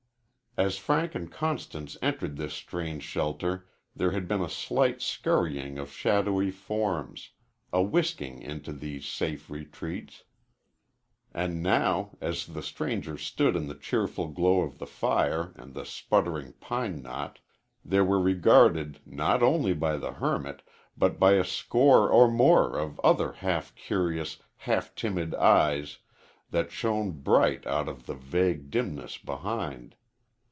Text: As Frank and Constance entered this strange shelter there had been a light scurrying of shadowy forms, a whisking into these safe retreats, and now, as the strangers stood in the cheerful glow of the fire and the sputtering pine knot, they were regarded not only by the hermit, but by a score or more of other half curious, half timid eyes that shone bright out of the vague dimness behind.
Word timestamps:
As 0.57 0.77
Frank 0.77 1.15
and 1.15 1.31
Constance 1.31 1.95
entered 2.01 2.35
this 2.35 2.53
strange 2.53 3.03
shelter 3.03 3.69
there 3.95 4.11
had 4.11 4.27
been 4.27 4.41
a 4.41 4.49
light 4.69 5.01
scurrying 5.01 5.79
of 5.79 5.89
shadowy 5.93 6.51
forms, 6.51 7.29
a 7.71 7.81
whisking 7.81 8.41
into 8.41 8.73
these 8.73 9.07
safe 9.07 9.49
retreats, 9.49 10.25
and 11.33 11.63
now, 11.63 12.17
as 12.19 12.47
the 12.47 12.61
strangers 12.61 13.21
stood 13.21 13.55
in 13.55 13.67
the 13.69 13.75
cheerful 13.75 14.27
glow 14.27 14.59
of 14.59 14.77
the 14.77 14.85
fire 14.85 15.53
and 15.55 15.73
the 15.73 15.85
sputtering 15.85 16.51
pine 16.59 17.01
knot, 17.01 17.39
they 17.85 18.01
were 18.01 18.19
regarded 18.19 18.99
not 19.05 19.41
only 19.41 19.73
by 19.73 19.95
the 19.95 20.11
hermit, 20.11 20.63
but 20.97 21.17
by 21.17 21.35
a 21.35 21.45
score 21.45 22.09
or 22.09 22.29
more 22.29 22.77
of 22.77 22.99
other 23.05 23.31
half 23.31 23.73
curious, 23.75 24.39
half 24.57 24.93
timid 24.95 25.33
eyes 25.33 25.99
that 26.49 26.73
shone 26.73 27.21
bright 27.21 27.65
out 27.65 27.87
of 27.87 28.05
the 28.05 28.15
vague 28.15 28.69
dimness 28.69 29.17
behind. 29.17 29.95